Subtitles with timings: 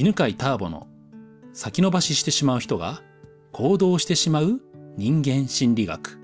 [0.00, 0.86] 犬飼ターボの
[1.52, 3.02] 先延ばししてしまう人が
[3.50, 4.60] 行動してしまう
[4.96, 6.20] 人間心理学。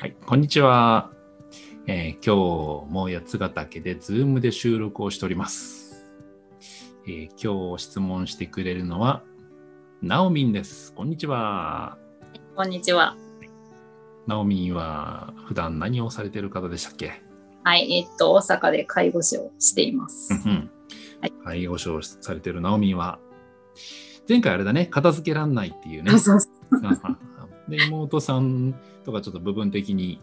[0.00, 1.10] はい、こんにちは。
[1.86, 6.02] えー今日も八ヶ岳でズームで収録をしております。
[7.06, 9.22] えー今日質問してくれるのは、
[10.00, 10.94] ナオミンです。
[10.94, 11.98] こんにちは。
[12.54, 13.14] こんにちは。
[14.26, 17.22] ナオミンは普段何をされている方でしたっけ？
[17.64, 20.32] はい、えっと、大阪で介護士をしています。
[20.32, 20.70] うんうん
[21.46, 23.20] はい介護士をされているナオミンは、
[24.28, 26.10] 前回あれだね、片付けらんないっていうね。
[26.18, 26.50] そうそう。
[27.70, 28.74] で妹さん
[29.04, 30.20] とかちょっと部分的に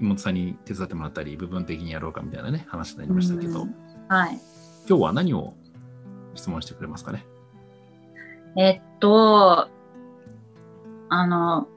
[0.00, 3.74] 妹さんに手伝ってもらったり部分的にやろうかみたいなね話になりましたけど、うん
[4.08, 4.40] はい。
[4.88, 5.54] 今日は何を
[6.34, 7.26] 質問してくれますかね？
[8.56, 9.68] えっと、
[11.08, 11.68] あの、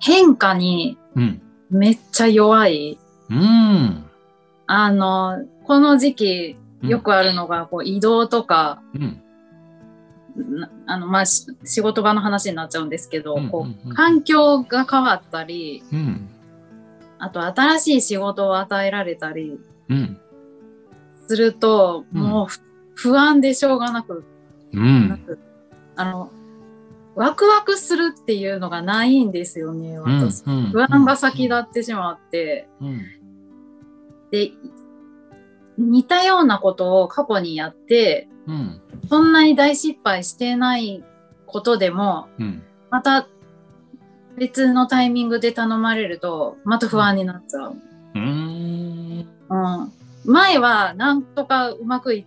[0.00, 1.42] 変化にうん。
[1.70, 2.98] めっちゃ弱い。
[3.28, 4.04] うん。
[4.66, 9.22] あの、この時期うんよくあるのが、こう移動とか、うん。
[10.58, 13.92] なあの、まあ、し仕事場の話になっちゃうんですけど、うんこうんうん。
[13.92, 16.28] う、環境が変わったり、うん。
[17.18, 20.18] あと新しい仕事を与えられたりうん。
[21.26, 22.20] すると、うん。
[22.20, 22.60] もうふ
[22.94, 24.24] 不安でしょうがなく
[24.72, 25.38] うん。
[25.96, 26.30] あの、
[27.14, 30.44] ワクワクするっていうのがないんですよね、私。
[30.46, 30.70] うん。
[30.70, 32.68] 不安が先立ってしまって。
[32.80, 33.00] うん。
[34.30, 34.52] で、
[35.78, 38.80] 似たようなことを過去にやって、うん。
[39.08, 41.04] そんなに大失敗してない
[41.46, 42.62] ことでも、うん。
[42.90, 43.28] また
[44.36, 47.76] 別のタイミングで頼まれると、また不安になっちゃう。
[48.14, 49.28] うん。
[49.48, 49.92] うん。
[50.24, 52.24] 前はなんとかうまくいっ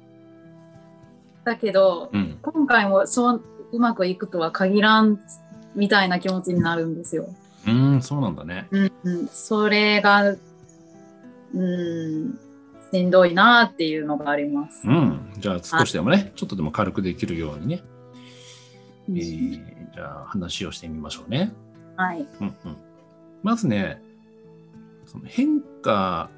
[1.43, 2.37] たけど、うん。
[2.41, 5.19] 今回もそううまくいくとは限らん
[5.75, 7.27] みたいな気持ちになるんですよ。
[7.67, 8.67] うんそうなんだね。
[8.71, 10.37] うんうん、それが、う
[11.57, 12.39] ん、
[12.91, 14.87] しんどいなっていうのがあります。
[14.87, 17.83] うんじゃあ少しでもねちょっとでも軽くできるようにね、
[19.09, 21.51] えーじゃあ話をしてみましょうね
[21.95, 22.27] はい。
[22.39, 22.77] うんうん
[23.43, 24.01] まずね、
[25.05, 26.29] その変化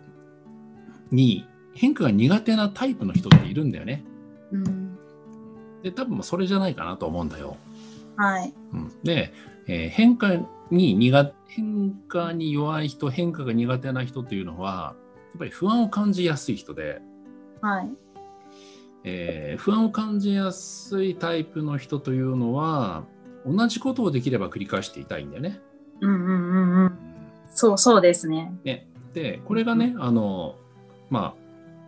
[1.11, 4.03] に、変化が苦手なタイプの人っているんだよね。
[4.51, 4.97] うん、
[5.83, 7.57] で、多分それじゃないかなと思うんだよ。
[8.17, 8.53] はい。
[8.73, 9.33] うん、で、
[9.67, 10.33] えー変化
[10.69, 17.01] に苦変化に弱い人、変化が苦手な人っていうのは、やっぱり不安を感じやすい人で、
[17.61, 17.89] はい。
[19.03, 23.03] えー不安を感じやすいタイプの人というのは、
[23.45, 25.59] 同じことをできれば繰り返していたいんだよね。
[26.01, 26.97] うんうんうんうん。
[27.53, 28.53] そうそうですね。
[28.63, 30.55] ね、でこれがね、あの
[31.09, 31.35] ま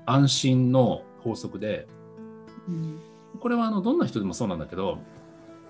[0.06, 1.88] あ安心の法則で
[2.68, 3.00] うん、
[3.40, 5.00] これはあのどんな人でもそうなんだけど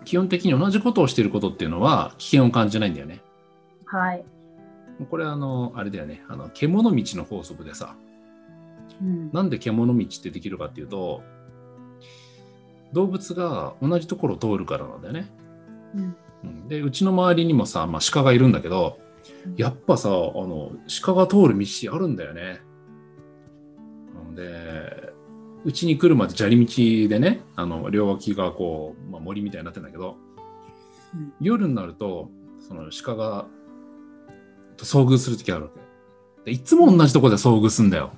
[0.05, 3.21] 基本的に同じことをしていることっていうのは危険を感じないんだよね。
[3.85, 4.25] はい。
[5.05, 6.23] これはあのあれだよね。
[6.27, 7.95] あの獣道の法則でさ。
[9.01, 11.23] うん、なんで獣道ってできるかっていうと
[12.93, 15.31] 動物が同じところを通るからなんだよね。
[15.95, 16.15] うん。
[16.43, 16.67] うん。
[16.67, 18.99] でうちの周りにもさ、まあ、鹿がいるんだけど
[19.57, 20.71] やっぱさあの
[21.01, 22.61] 鹿が通る道あるんだよね。
[24.27, 24.35] うん。
[24.35, 25.11] で
[25.65, 30.17] うちに来るまで砂利道でねあの両脇がこう、まあ、森みたいになってんだけど、
[31.15, 31.33] うん。
[31.41, 33.62] 夜になるとその鹿がと
[34.79, 35.81] 遭遇する時あるわけ。
[36.45, 38.11] でいつも同じとこで遭遇すんだよ。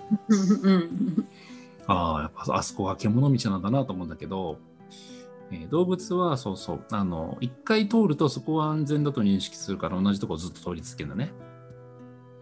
[1.87, 3.61] ああ、やっぱあそこが獣道なん。
[3.61, 4.09] だなと思うん。
[4.09, 4.57] だけど、
[5.51, 11.11] えー動物はそうそう、あの、一回通るとそこは安全だと認識するから同じとこずっと通り続けるん。
[11.11, 11.33] だね。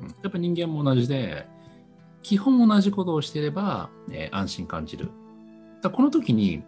[0.02, 1.48] うん、やっぱ人間も同じで、
[2.22, 5.10] 基本同じことをしてれば、えー安心感じる。
[5.82, 6.64] だこの時に、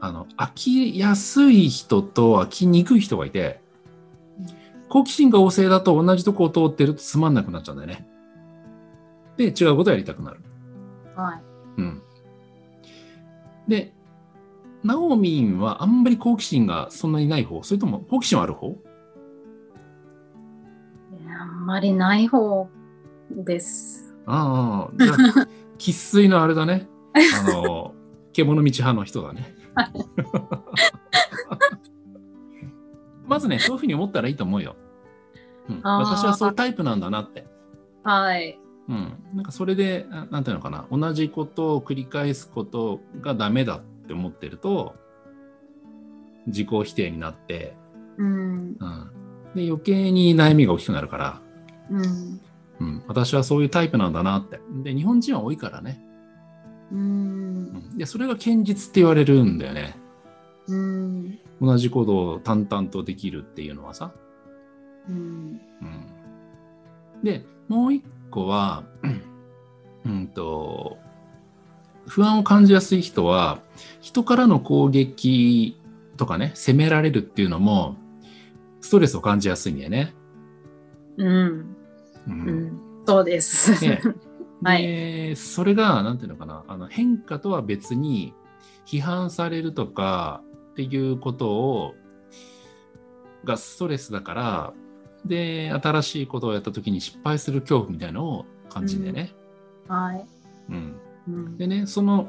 [0.00, 3.60] あの、飽きやすい人と飽きにくい人がいて、
[4.90, 8.06] 好奇心が旺盛だと同じとこを通ってるとつまんなくなっちゃうんだよね。
[9.36, 10.40] で、違うことをやりたくなる。
[11.16, 11.42] はい。
[11.78, 12.02] うん。
[13.68, 13.94] で、
[14.82, 17.62] ナオミンはあんまり好奇心がそんなにない方？
[17.62, 18.76] それとも好奇心はある方？
[21.40, 22.68] あんまりない方
[23.30, 24.16] です。
[24.26, 25.46] ああ、じゃあ、
[25.78, 26.88] 生粋のあれだね。
[27.14, 27.94] あの、
[28.32, 29.54] 獣道派の人だね。
[33.30, 34.74] まずね、そういうふうに思ったらいいと思うよ。
[35.68, 37.46] うん、私はそういうタイプなんだなって。
[38.02, 38.58] はい。
[38.88, 44.96] うん、なんかそれで、ななんていうのかな、同じことを繰り返すことがダメだって思ってると、
[46.48, 47.76] 自己否定になって、
[48.18, 48.26] うん。
[48.26, 49.10] うん、
[49.54, 51.40] で余計に悩みが大きくなるから、
[51.88, 52.40] うん。
[52.80, 54.58] うん、私はそういうタイプなんだなって。
[54.82, 56.02] で、日本人は多いからね。
[56.90, 56.96] う。
[56.96, 57.62] うん
[57.94, 59.96] ん、で、それが堅実って言われるんだよね。
[60.66, 61.38] うん。
[61.60, 64.12] 同じことを淡々とできるっていうのはさ。
[65.08, 65.60] うん。
[65.82, 68.84] うん、で、もう一個は、
[70.04, 70.98] うんと、
[72.10, 73.60] 不安を感じやすい人は
[74.00, 75.78] 人からの攻撃
[76.16, 77.96] とかね責められるっていうのも
[78.80, 80.14] ストレスを感じやすいんだよね。
[81.18, 81.28] うん。
[81.28, 81.76] う
[82.28, 82.80] うんん。
[83.06, 83.84] そうです。
[83.84, 84.00] ね
[84.62, 88.34] はいでそれがなんていうのかなあの変化とは別に
[88.86, 90.42] 批判されるとか
[90.72, 91.94] っていうことを
[93.44, 94.72] がストレスだから
[95.24, 99.32] で新しいことをやった時に失敗する恐怖みたいのを感じるんだよね。
[99.88, 100.26] はい。
[100.70, 102.28] うんうんでねその、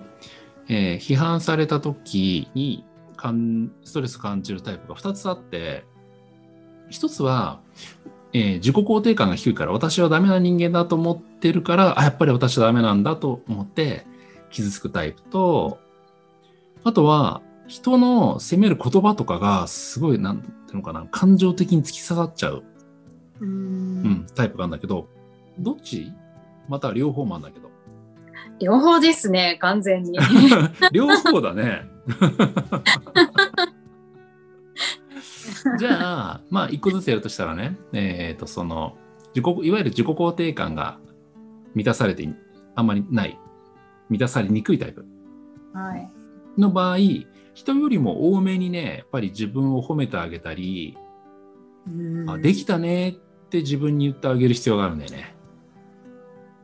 [0.68, 2.86] えー批判された時に
[3.16, 5.86] かんストレス感じるタイプが2つあって
[6.90, 7.62] 1つは、
[8.34, 14.06] えー自己肯定感が低いから私はダメな人間だと思ってるからあやっぱり私はダメなんだと思って
[14.50, 15.80] 傷つくタイプと
[16.84, 22.66] あとは人の責める言葉とかがすごいなんていうのかな感情的に突き刺さっちゃう、
[23.40, 25.08] ううんん、タイプがあるんだけど
[25.58, 26.12] どっち？
[26.68, 27.72] または両方もあるんだけど
[28.60, 30.20] 両方ですね、完全に。
[30.92, 31.84] 両方だね。
[35.80, 38.98] じゃあ、まあ、一個ずつやるとしたらね、えっ、と、その、
[39.34, 41.00] 自己、いわゆる自己肯定感が
[41.74, 42.36] 満たされてい
[42.76, 43.40] あんまりない、
[44.10, 45.06] 満たされにくいタイプ
[45.74, 46.12] はい。
[46.58, 46.98] の場合、
[47.54, 50.98] 人よりも多めにね、やっぱり自分を褒めてあげたり、
[52.28, 53.14] あできたねっ
[53.50, 55.36] て自分に言ってあげる必要があるんだよね。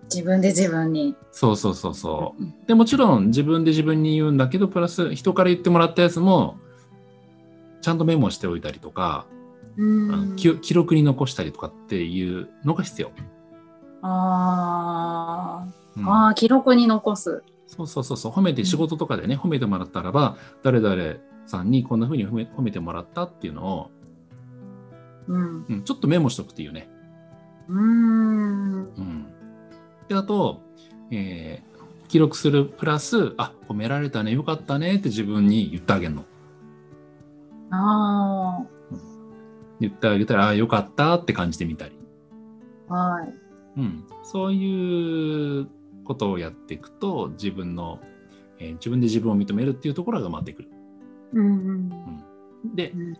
[0.03, 1.15] 自分で自分に。
[1.31, 2.67] そうそうそうそう。
[2.67, 6.57] でもちろん自分で自分に言うんだけど、プラス人から言ってもらったやつも、
[7.81, 9.27] ちゃんとメモしておいたりとか、
[9.77, 13.11] うん記記録に残したりとかっていうのが必要。
[14.01, 17.43] あーうんあー、記録に残す。
[17.67, 21.15] そうそうそうそう、褒めて仕事とかでね、褒めてもらったらば、誰々
[21.45, 23.91] さんにこんな風に褒め褒めてもらったっていうのを、
[25.27, 25.65] うん。
[25.69, 26.89] うん、ちょっとメモしとくっていうね。
[27.67, 27.83] うーん。
[27.83, 29.27] うん、
[30.07, 30.61] で、あと、
[31.11, 31.67] えー
[32.07, 36.25] 記録するプラス、あ、褒められたね、よかったねって自分に言ってあげるの。
[37.69, 38.65] あ
[39.79, 41.99] 言ってあげたら、あ、よかったって感じてみたり。
[42.89, 43.33] あ、はい。
[43.77, 45.67] うん、そういう
[46.07, 47.99] ことをやっていくと、自分の、
[48.59, 50.69] えー自分で自分を認めるっていうところが埋まってくる。
[51.33, 51.89] うん
[52.73, 53.17] で、うんま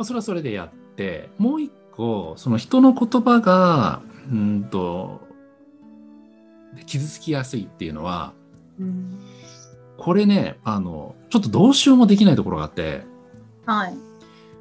[0.00, 5.20] あ、それはそれでやって、もう一個、その人の言葉が、うんと、
[6.86, 8.34] 傷つきやすいっていうのは、
[8.78, 9.18] うん。
[9.96, 13.04] これね、あの、ちょっとどうしようもできないところがあって、
[13.66, 13.94] はい。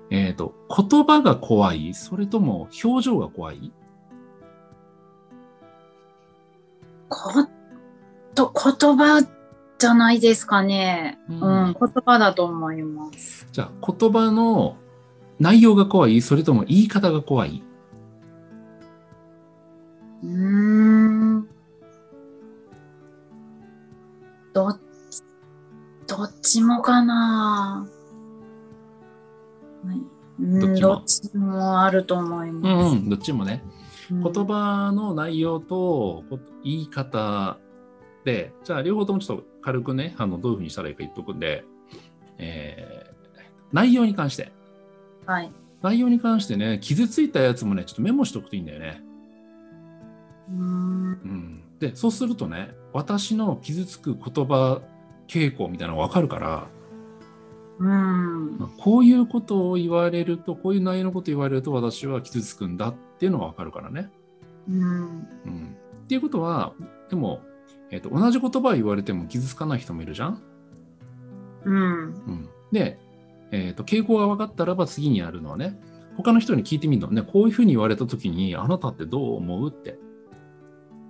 [0.10, 3.72] えっ、と、言葉が怖い、それとも表情が怖い
[7.10, 7.46] こ
[8.36, 9.26] と、言葉
[9.78, 11.20] じゃないですかね。
[11.30, 11.40] ううん
[11.70, 13.48] ん、言葉だと思います。
[13.52, 14.78] じゃあ、言葉の
[15.40, 17.64] 内容が怖い、それとも言い方が怖い？
[20.24, 21.48] うーん。
[24.54, 25.24] どっち、
[26.08, 27.88] どっちもかな。
[29.86, 29.98] はい
[30.40, 32.96] うんどっちもあると思いうんます。
[32.96, 33.64] うん、どっちもね。
[34.12, 37.58] うん言葉の内容とこ言い方
[38.24, 41.66] で、じゃあ両方ともちょっと軽くね、あのどういうふうにしたらいいか言っとくんで、
[42.38, 43.18] えー
[43.72, 44.52] 内容に関して、
[45.26, 45.52] はい。
[45.82, 49.02] 内容に関してね、傷ついたやつもね、ちょっとメモしとくといいんだよね。
[50.50, 50.60] うーん。
[50.60, 54.82] うん、で、そうするとね、私の傷つく言葉
[55.28, 56.68] 傾向みたいなのがわかるから、
[57.80, 58.72] うん。
[58.80, 64.10] こういうことを言われると、こういう内容のことを言われると私は傷つくんだっていうのがわかるからね。
[64.70, 64.80] うん。
[64.80, 66.74] うん、っていうことは、
[67.10, 67.42] でも、
[67.92, 70.42] えっと同じ言葉を言われても傷つかない人もいるじゃん？
[71.66, 71.74] うん。
[71.74, 73.00] うん、で、
[73.52, 75.80] えっと傾向が分かったらば次にやるのはね、
[76.18, 80.00] 他の人に聞いてみるのね、こういうふうに言われた時に、あなたってどう思うって。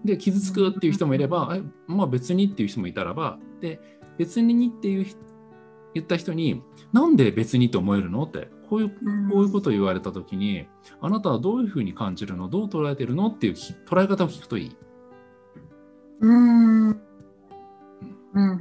[0.05, 3.79] で、傷つくっていう人もいれば、えまあ別にっていう人もいたらば、で、
[4.17, 5.19] 別にっていう人
[5.97, 6.61] 言った人に、
[6.93, 8.95] なんで別にと思えるのって、こういうこ
[9.39, 10.67] ういうことを言われた時に、
[11.01, 12.49] あなたはどういうふうに感じるの？
[12.49, 13.27] どう捉えてるの？
[13.27, 14.75] っていうき捉え方を聞くといい。
[16.19, 16.89] うん。
[16.89, 16.97] うん。
[18.33, 18.57] うん。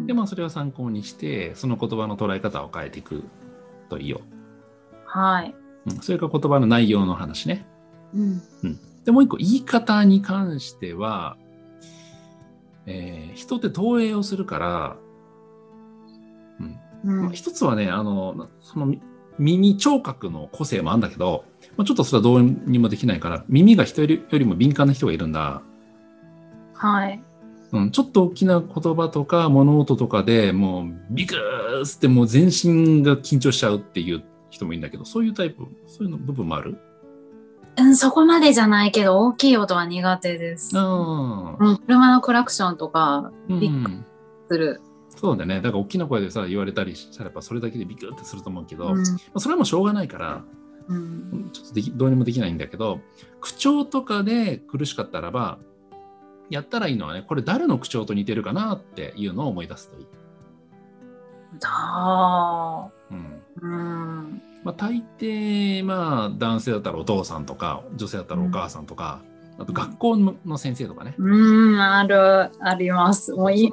[0.02, 0.06] ん。
[0.06, 3.24] で、まあ、それを参考にして、その言葉の捉え方を変えていく
[3.88, 4.20] といいよ。
[5.06, 5.54] はい。
[5.86, 7.66] うん、それから言葉の内容の話ね。
[8.14, 8.42] うん。
[9.04, 11.36] で、もう一個、言い方に関しては、
[12.86, 15.07] えー人って投影をするから、うん
[17.22, 19.00] まあ、一つはね、あの、なそのみ
[19.38, 21.44] 耳、聴覚の個性もあるんだけど、
[21.76, 25.62] まあ、ちょっとそれはどうにもできないから、耳が人よりも敏感な人がいるんだ。
[26.74, 27.22] はい。
[27.70, 36.78] うん、ちょっと大きな言葉とか物音とかでもうビクーッってもう全身が緊張しちゃうっていう人もいるんだけど、そういうタイプ、そういうの部分もある？
[37.76, 40.72] うん、そこまでじゃないけど、大きい音は苦手です。
[40.78, 43.70] あうん、車のクラクションとか、あ、うんびっ
[44.50, 44.80] する。
[45.20, 45.56] そうだね。
[45.56, 48.96] だから大きな声でさ、言われたりしたら、やっぱそれだけでビクってすると思うけど、うん。
[48.96, 49.02] ま
[49.34, 50.44] あそれはもうしょうがないから、
[50.88, 51.50] うん。
[51.52, 53.00] ちょっとできどうにもできないんだけど、
[53.40, 55.58] 口調とかで苦しかったらば、
[56.50, 60.06] やったらいいのはね、これ誰の口調と似てるかなっていうのを思い出すといい。
[61.64, 63.42] あうん。
[63.60, 64.42] ーうん。
[64.64, 69.22] まあ、大抵、まあ、男性だったらお父さんとか、女性だったらお母さんとか、
[69.58, 73.32] あと学校の先生とかね、うん、ある、あります。
[73.32, 73.72] もういい。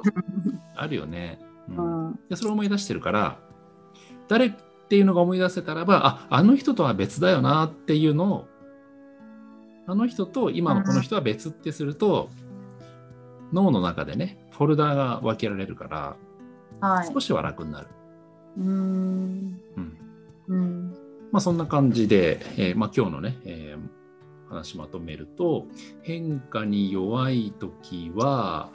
[0.74, 1.38] あるよね。
[1.68, 3.38] ううんん、でそれを思い出してるから、
[4.28, 4.52] 誰っ
[4.88, 8.48] ていうのが思い出せたらば、あ、あの人とは別だよなっていうのを、
[9.86, 12.30] あの人と今のこの人は別ってすると、
[13.52, 16.16] 脳の中でね、フォルダーが分けられるから、
[16.80, 17.08] はい。
[17.12, 17.86] 少しは楽になる。
[18.58, 19.60] うん。
[19.76, 19.98] うん
[20.48, 20.94] うん。
[21.30, 24.05] まあ、そんな感じで、えーまあ、今日のね、えー
[24.48, 25.66] 話まとめると、
[26.02, 28.70] 変化に弱いときは、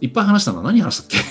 [0.00, 1.22] いっぱい話したの何話したっ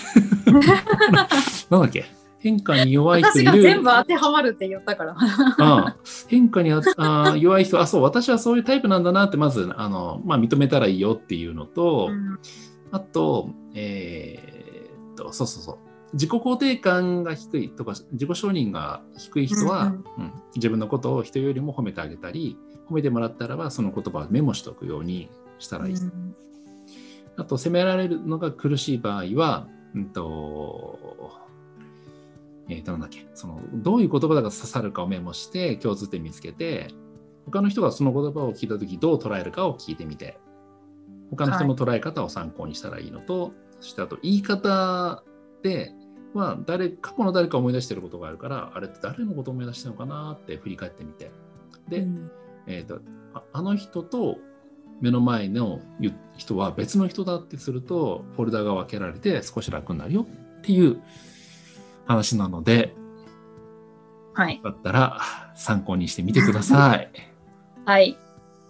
[0.46, 0.52] け？
[1.70, 2.06] なんだっけ？
[2.40, 3.52] 変化に弱い人いる。
[3.52, 5.16] 私が全部当てはまるって言ったから。
[5.16, 5.98] ああ。
[6.28, 12.40] 変化にああ弱い人、あ、そう、私はそういうタイプなんだなって、まず、あの、まあ、認めたらいいよっていうのと、うん。
[12.92, 15.78] あと、えーっと、そうそうそう。
[16.14, 19.92] 自己肯定感が低いとか、自己承認が低い人は、うん。
[19.92, 20.32] うん。
[20.56, 22.58] 自分のことを人よりも褒めてあげたり、
[22.90, 25.96] 褒めてもらったらば、その言葉をメモしておくようにしたらいい。
[27.38, 31.32] あと、責められるのが苦しい場合は、うんと、
[32.70, 36.90] えーんだっけ、その、どういう言葉が刺さるかをメモして、共通点見つけて、
[37.46, 40.40] 他の人がその言葉を聞いたとき、どう捉えるかを聞いてみて、
[41.32, 45.24] 他の人の捉え方を参考にしたらいいのと、そしてあと、言い方
[45.64, 45.94] で、
[46.34, 51.32] まあ、誰、過去の誰か思い出してることがあるから、あれって誰のことを思い出してるのかなって振り返ってみて。
[51.90, 52.32] で、うん
[52.68, 53.02] えーと
[53.34, 54.38] ああの人と
[55.00, 60.28] 目の前のゆ人は別の人だってするとフォルダが分けられて少し楽になるよ
[60.60, 61.02] っていう
[62.06, 62.94] 話なので
[64.34, 64.62] はい。
[64.64, 65.22] だったら
[65.56, 67.12] 参考にしてみてください。
[67.86, 68.18] はい。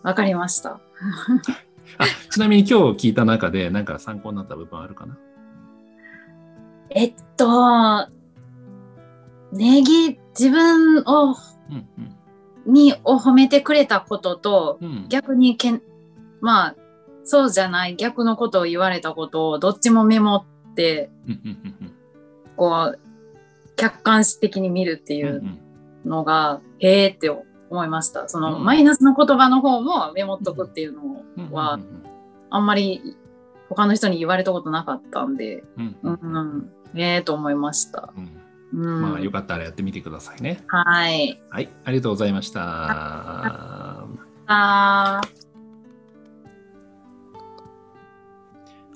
[0.04, 0.80] わかりました。
[2.00, 5.18] あちなみに今日聞いた中で何か参考になった部分あるかな？
[6.90, 8.08] えっと、
[9.52, 11.36] ネギ、自分を、
[11.70, 12.16] うんうん
[12.66, 15.06] に、を褒めてくれたことと、うん。
[15.10, 15.82] 逆にけん、
[16.42, 16.76] まあ、
[17.24, 20.38] そうじゃない逆のことを言われたことをどっちもメモ
[20.72, 21.94] って、うんうんうん
[22.58, 23.00] こう、
[23.76, 25.60] 客観視的に見るっていううん
[26.06, 26.10] うん。
[26.10, 27.30] のが、へえって
[27.70, 28.28] 思いました。
[28.28, 28.66] その、うん。
[28.66, 31.02] マイナスの言葉の方もメモっとくっていうの
[31.38, 31.46] うん。
[31.46, 31.80] うんは、
[32.50, 33.16] あんまり
[33.70, 35.96] 他の人に言われたことなかったんで、うん。
[36.04, 38.14] ううんんうん、ええと思いました。
[38.16, 38.41] うんうん、
[38.72, 40.64] まあよかったらやってみてくださいね。
[40.68, 41.42] はい。
[41.50, 44.06] はい、ありがとうございました。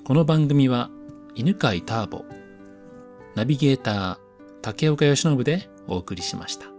[0.04, 0.90] この番組は
[1.34, 2.24] 犬飼ターボ、
[3.34, 4.18] ナビゲーター
[4.62, 6.75] 竹岡由伸でお送りしました。